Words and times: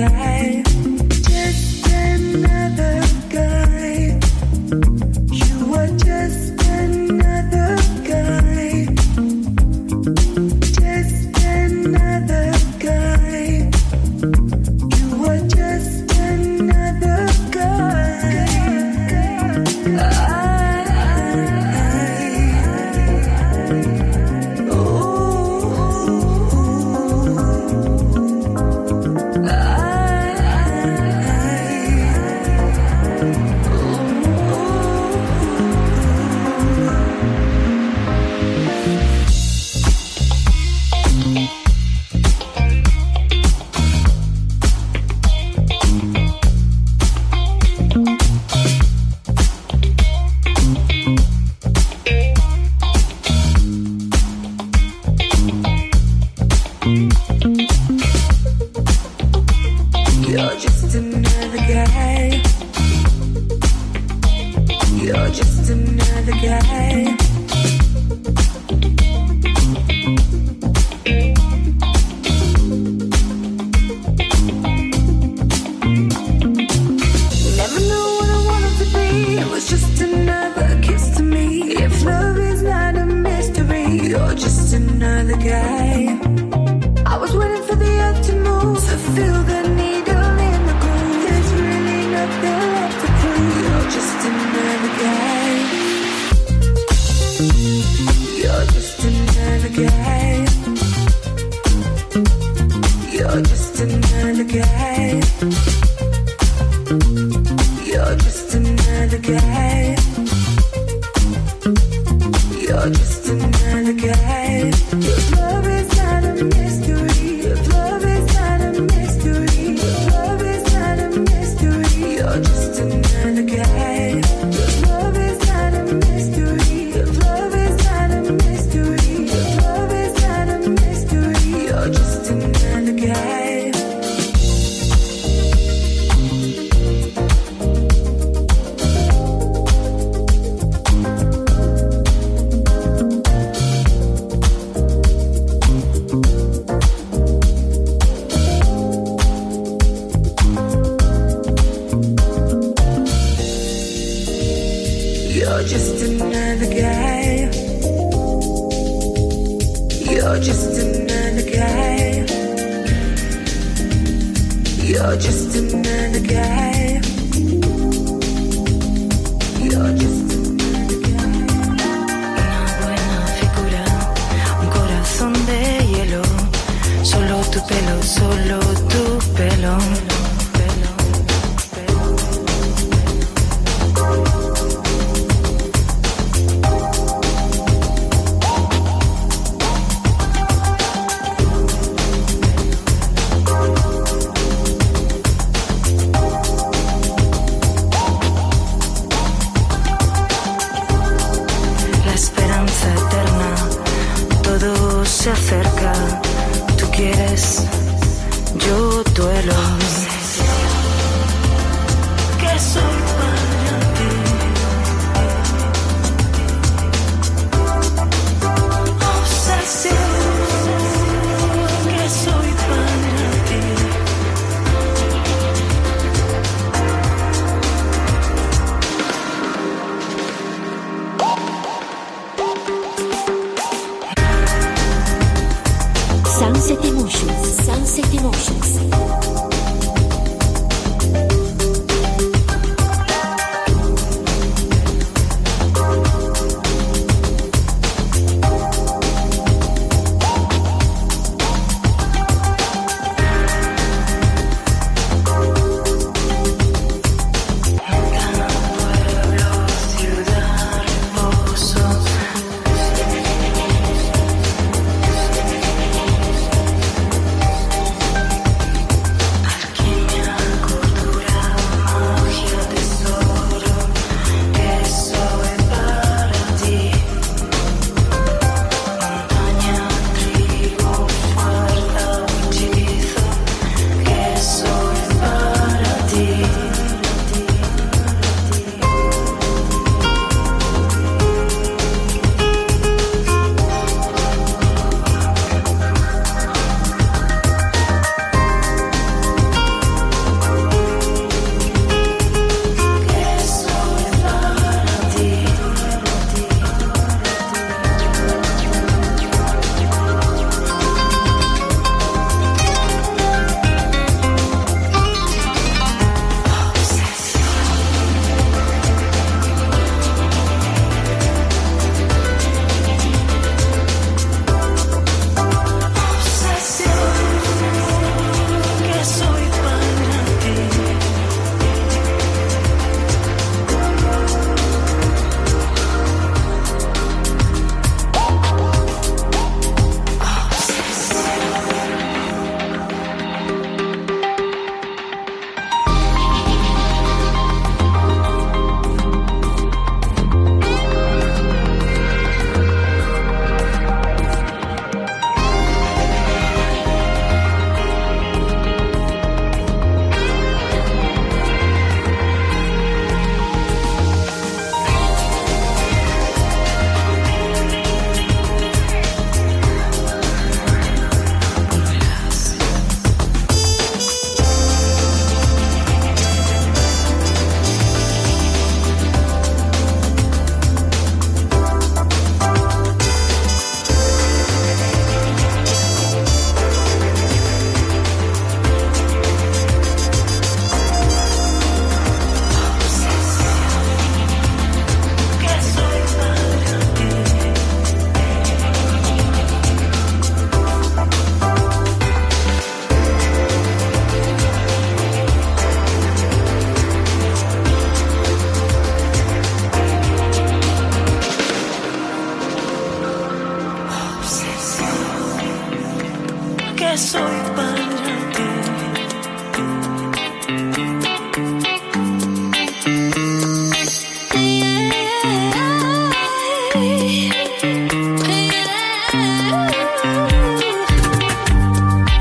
like 0.00 0.35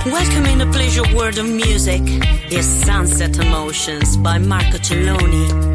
Welcome 0.06 0.46
in 0.48 0.62
pleasure 0.72 1.04
world 1.16 1.38
of 1.38 1.48
music 1.48 2.02
Sunset 2.66 3.38
Emotions 3.38 4.18
by 4.18 4.40
Marco 4.40 4.80
Celloni. 4.80 5.75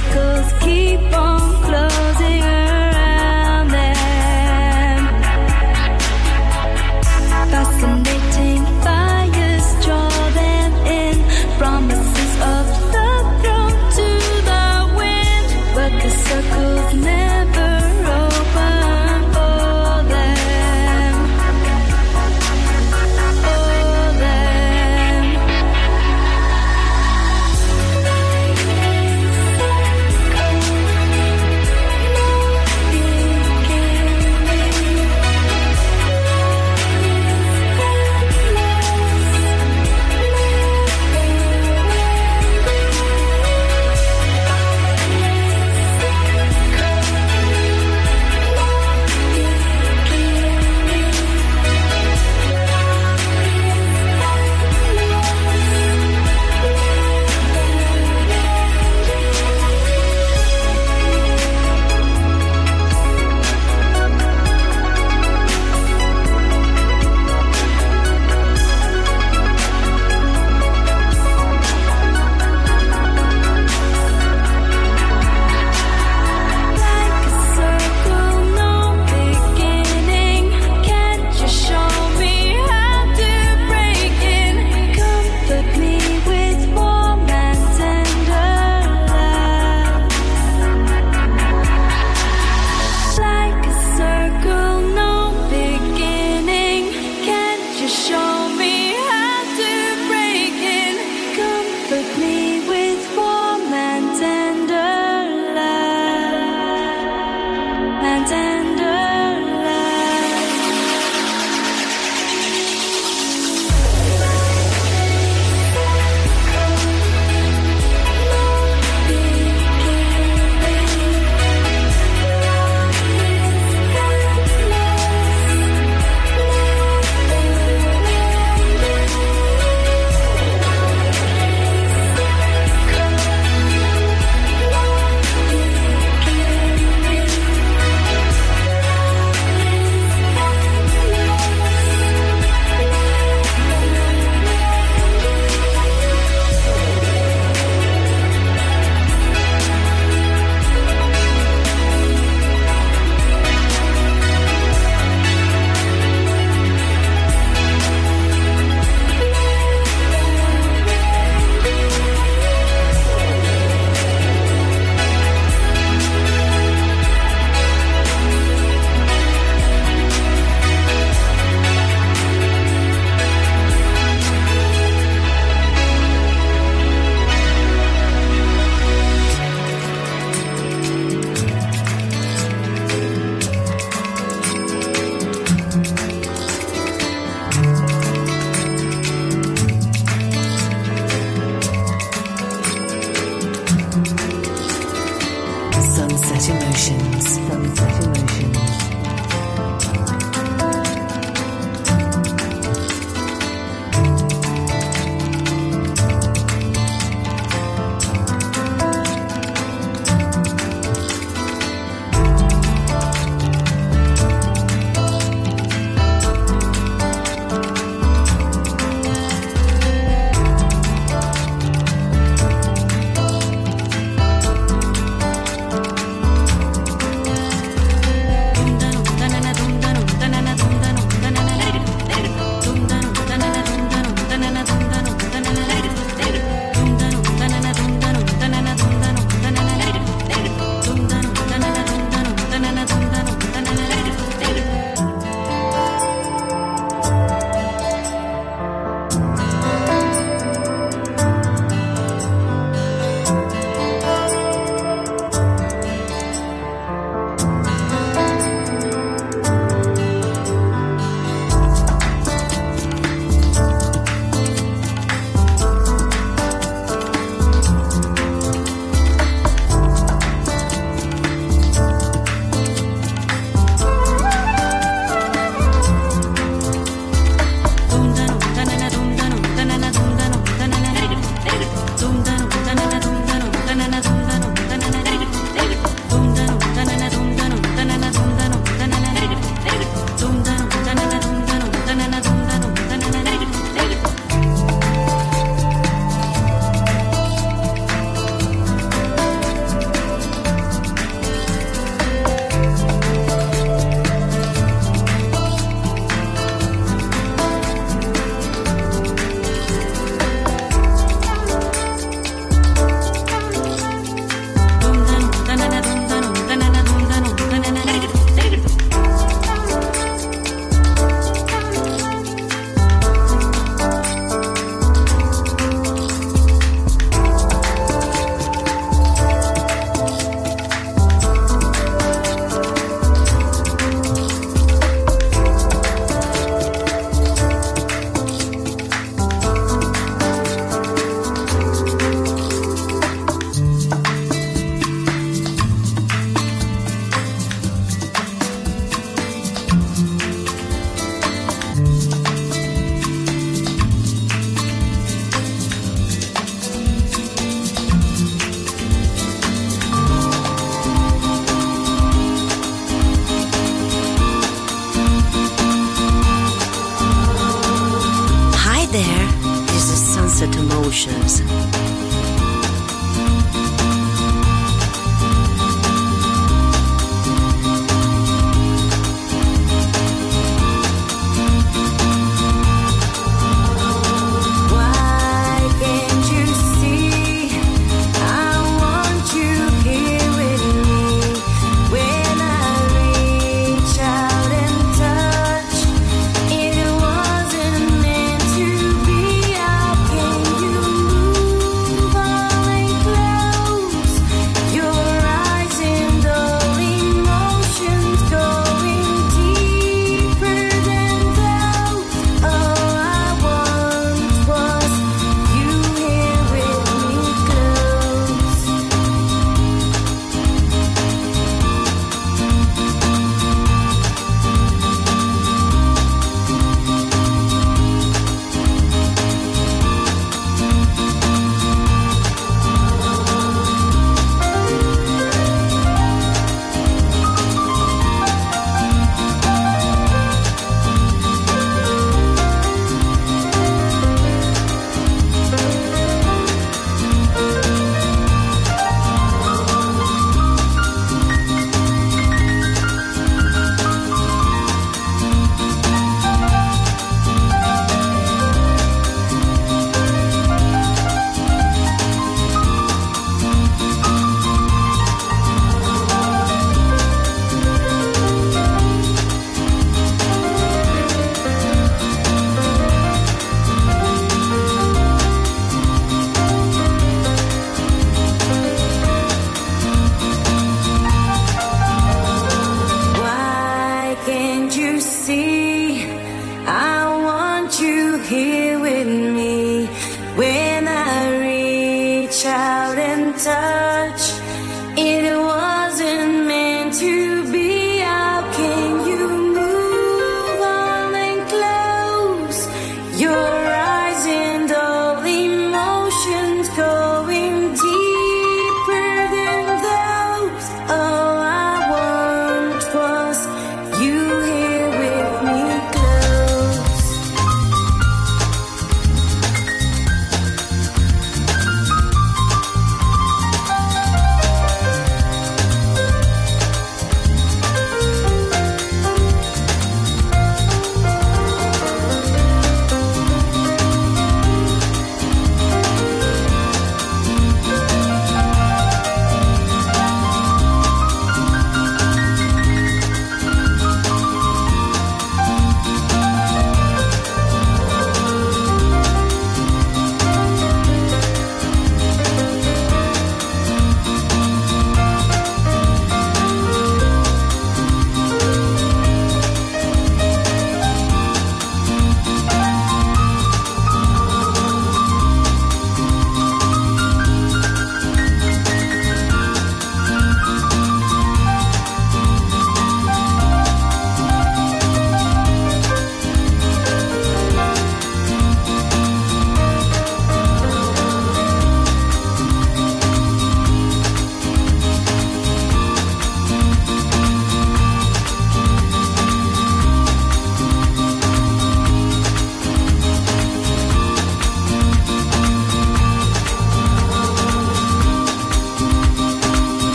circles 0.00 0.52
keep 0.62 1.00
on 1.18 1.29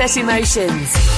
Sunset 0.00 0.16
Emotions. 0.16 1.09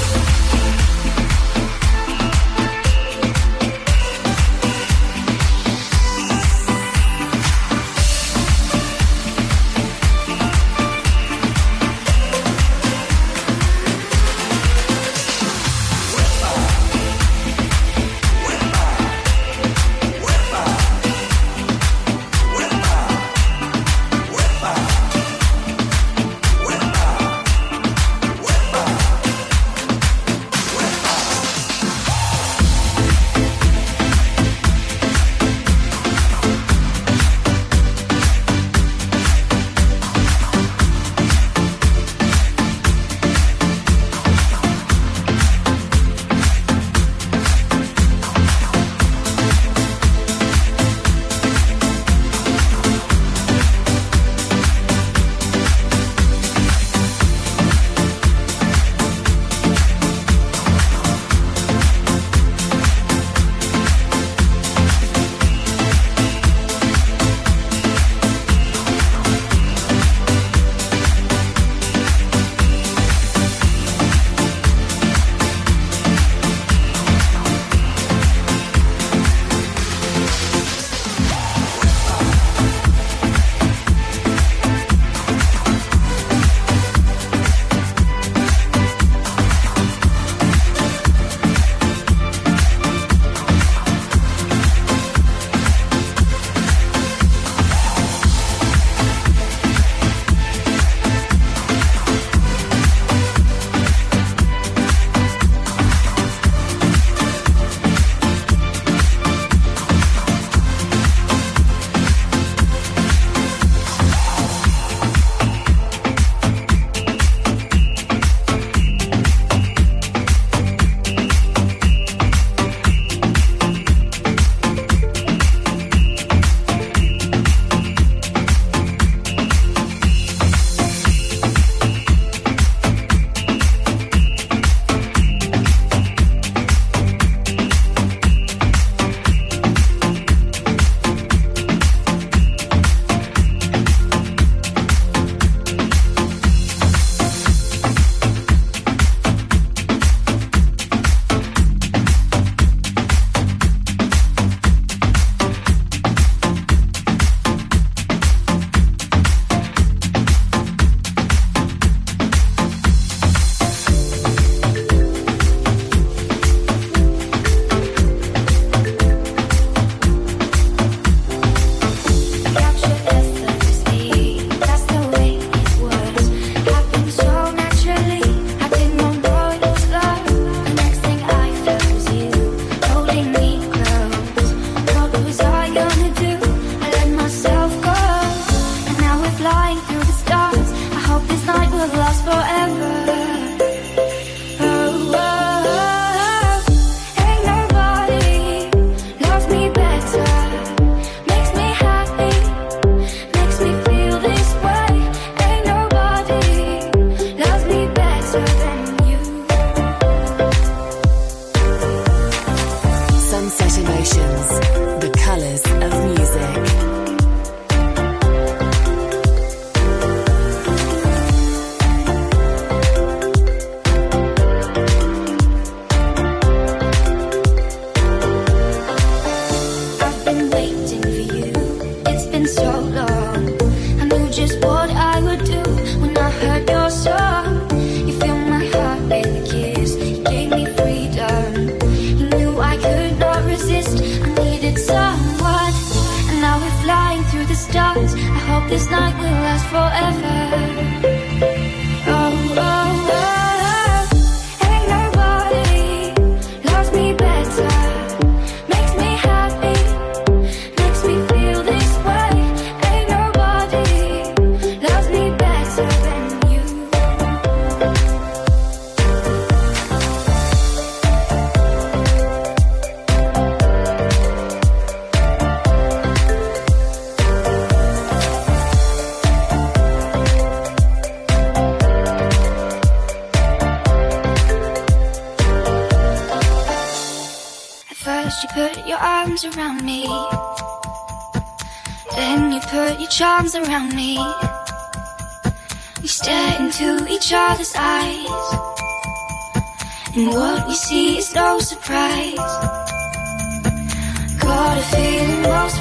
would 191.82 191.98
last 191.98 192.22
forever. 192.24 192.91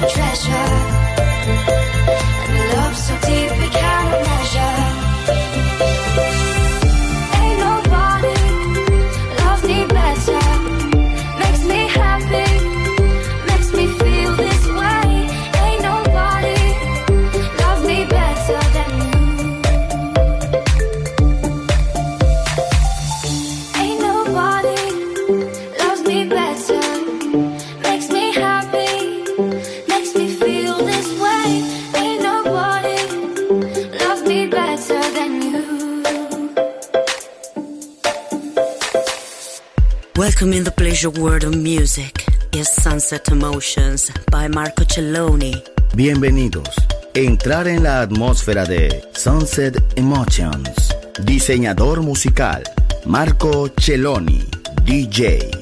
treasure. 0.08 0.61
your 41.02 41.12
world 41.20 41.42
of 41.42 41.56
music 41.56 42.24
is 42.52 42.68
Sunset 42.68 43.28
Emotions 43.28 44.12
by 44.30 44.46
Marco 44.46 44.84
Celloni. 44.84 45.60
Bienvenidos. 45.94 46.68
Entrar 47.14 47.66
en 47.66 47.82
la 47.82 48.02
atmósfera 48.02 48.64
de 48.66 49.02
Sunset 49.12 49.82
Emotions. 49.96 50.94
Diseñador 51.24 52.02
musical 52.02 52.62
Marco 53.04 53.68
Celloni, 53.80 54.44
DJ. 54.84 55.61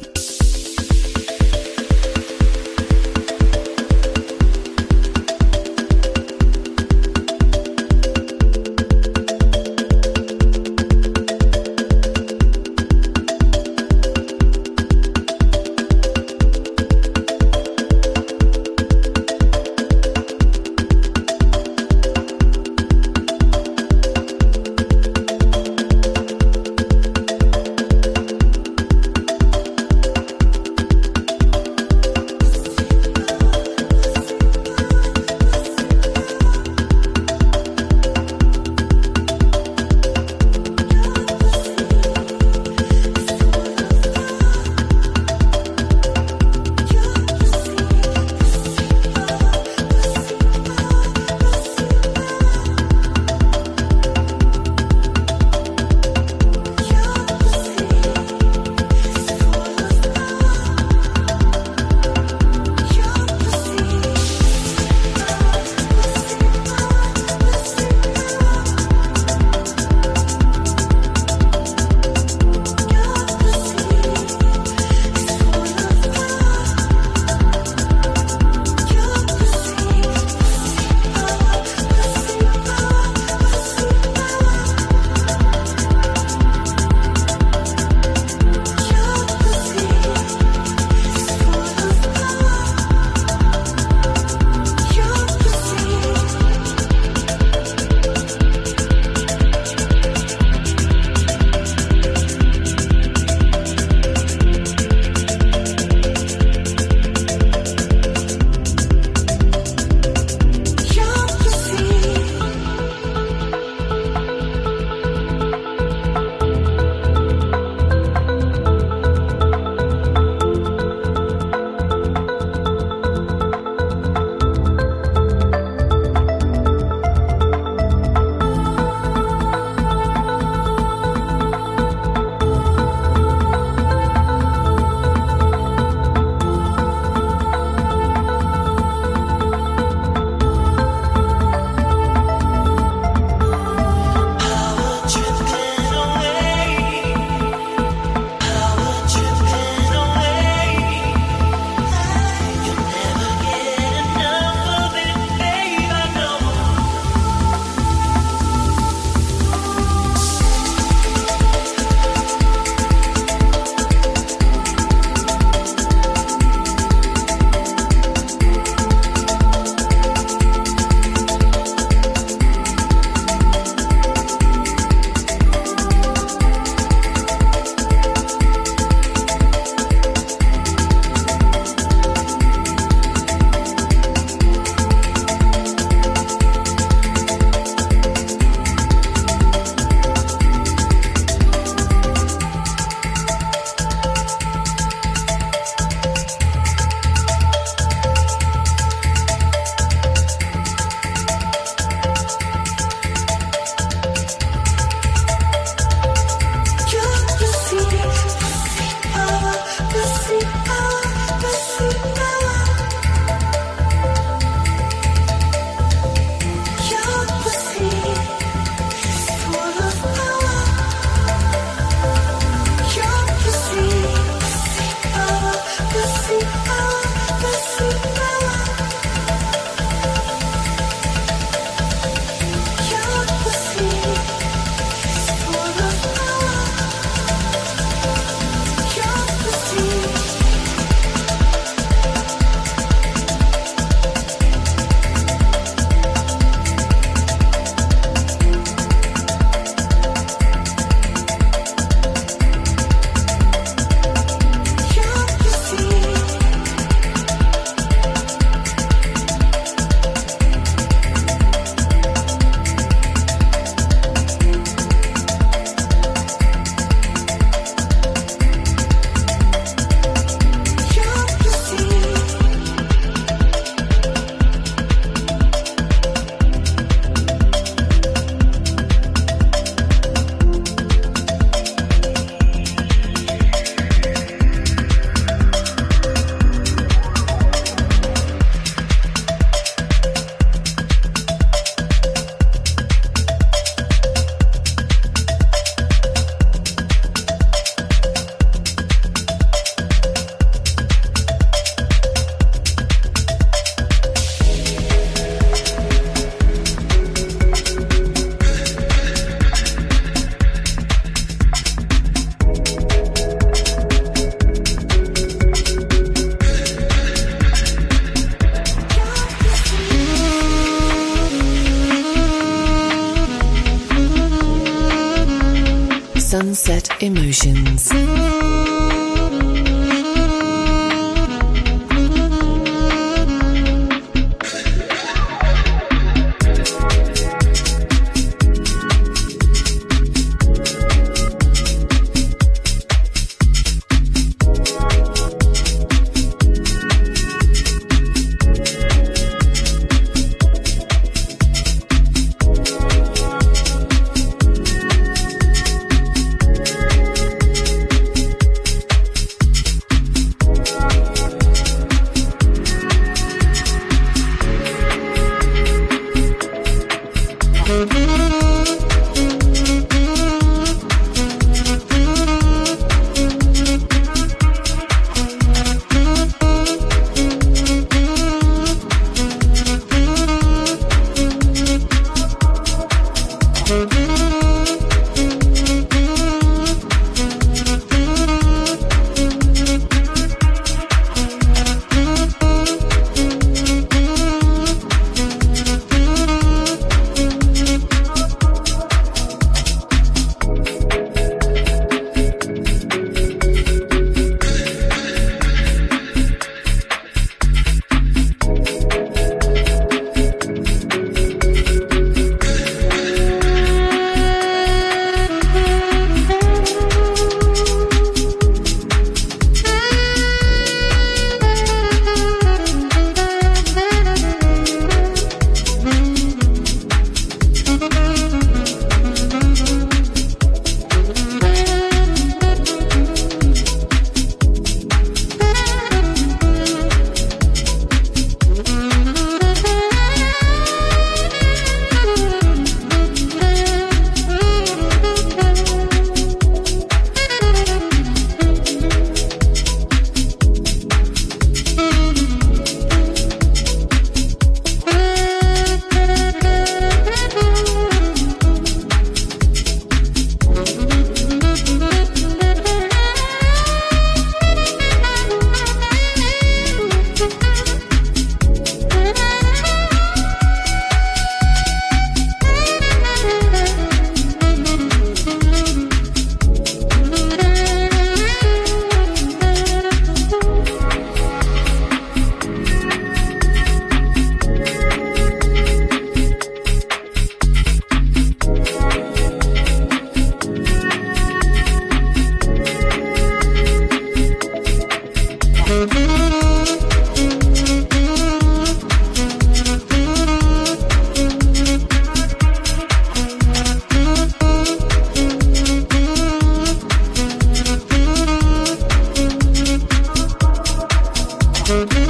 Mm-hmm. 511.71 512.09